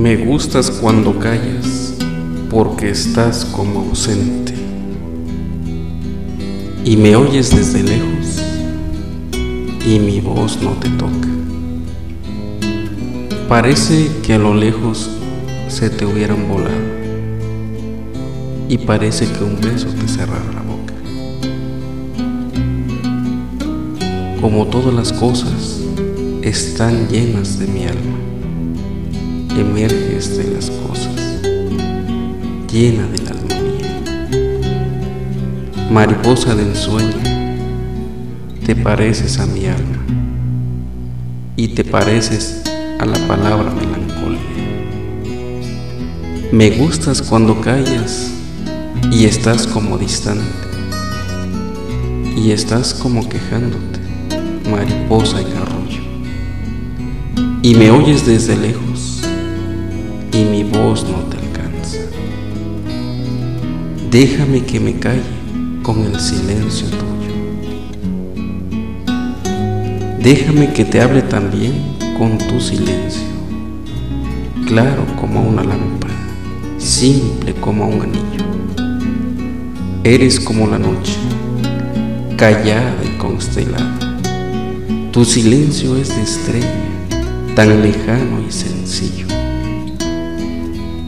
Me 0.00 0.16
gustas 0.16 0.70
cuando 0.70 1.18
callas, 1.18 1.92
porque 2.48 2.88
estás 2.88 3.44
como 3.44 3.80
ausente. 3.80 4.54
Y 6.86 6.96
me 6.96 7.16
oyes 7.16 7.54
desde 7.54 7.82
lejos, 7.82 8.40
y 9.86 9.98
mi 9.98 10.22
voz 10.22 10.58
no 10.62 10.70
te 10.70 10.88
toca. 10.88 11.28
Parece 13.46 14.10
que 14.22 14.32
a 14.32 14.38
lo 14.38 14.54
lejos 14.54 15.10
se 15.68 15.90
te 15.90 16.06
hubieran 16.06 16.48
volado, 16.48 16.80
y 18.70 18.78
parece 18.78 19.30
que 19.30 19.44
un 19.44 19.60
beso 19.60 19.88
te 19.88 20.08
cerrara 20.08 20.50
la 20.54 20.62
boca. 20.62 20.94
Como 24.40 24.66
todas 24.68 24.94
las 24.94 25.12
cosas, 25.12 25.78
están 26.40 27.06
llenas 27.08 27.58
de 27.58 27.66
mi 27.66 27.84
alma 27.84 28.29
emerges 29.60 30.36
de 30.38 30.44
las 30.54 30.70
cosas, 30.70 31.14
llena 32.72 33.06
del 33.08 33.28
alma 33.28 33.54
mía. 33.60 34.00
Mariposa 35.90 36.54
del 36.54 36.74
sueño, 36.74 37.20
te 38.64 38.74
pareces 38.74 39.38
a 39.38 39.46
mi 39.46 39.66
alma 39.66 40.04
y 41.56 41.68
te 41.68 41.84
pareces 41.84 42.62
a 42.98 43.04
la 43.04 43.18
palabra 43.26 43.70
melancolía. 43.70 44.40
Me 46.52 46.70
gustas 46.70 47.20
cuando 47.20 47.60
callas 47.60 48.32
y 49.12 49.26
estás 49.26 49.66
como 49.66 49.98
distante 49.98 50.44
y 52.36 52.52
estás 52.52 52.94
como 52.94 53.28
quejándote, 53.28 54.00
mariposa 54.70 55.40
en 55.42 55.48
arroyo, 55.48 56.00
y 57.62 57.74
me 57.74 57.90
oyes 57.90 58.24
desde 58.24 58.56
lejos 58.56 59.09
y 60.32 60.44
mi 60.44 60.64
voz 60.64 61.04
no 61.04 61.18
te 61.28 61.36
alcanza. 61.38 61.98
Déjame 64.10 64.64
que 64.64 64.80
me 64.80 64.98
calle 64.98 65.22
con 65.82 66.04
el 66.04 66.18
silencio 66.20 66.88
tuyo. 66.88 67.10
Déjame 70.22 70.72
que 70.72 70.84
te 70.84 71.00
hable 71.00 71.22
también 71.22 71.72
con 72.18 72.36
tu 72.36 72.60
silencio, 72.60 73.26
claro 74.66 75.06
como 75.18 75.40
una 75.40 75.64
lámpara, 75.64 76.14
simple 76.78 77.54
como 77.54 77.88
un 77.88 78.02
anillo. 78.02 78.44
Eres 80.04 80.38
como 80.38 80.66
la 80.66 80.78
noche, 80.78 81.14
callada 82.36 83.02
y 83.04 83.16
constelada. 83.16 84.18
Tu 85.12 85.24
silencio 85.24 85.96
es 85.96 86.14
de 86.14 86.22
estrella, 86.22 86.74
tan 87.54 87.82
lejano 87.82 88.42
y 88.46 88.52
sencillo. 88.52 89.26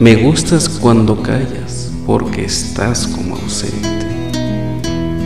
Me 0.03 0.15
gustas 0.15 0.67
cuando 0.67 1.23
callas 1.23 1.89
porque 2.05 2.43
estás 2.43 3.07
como 3.07 3.37
ausente, 3.37 4.05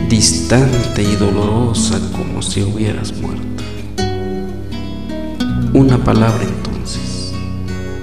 distante 0.08 1.02
y 1.02 1.16
dolorosa 1.16 1.98
como 2.12 2.40
si 2.42 2.62
hubieras 2.62 3.12
muerto. 3.20 3.64
Una 5.74 5.98
palabra 5.98 6.44
entonces, 6.44 7.32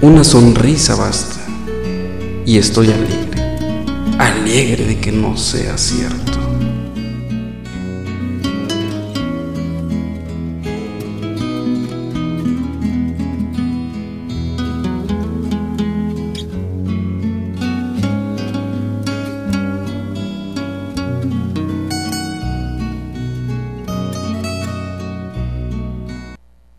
una 0.02 0.22
sonrisa 0.22 0.96
basta 0.96 1.40
y 2.44 2.58
estoy 2.58 2.88
alegre, 2.88 3.42
alegre 4.18 4.84
de 4.84 4.98
que 4.98 5.12
no 5.12 5.34
sea 5.38 5.78
cierto. 5.78 6.35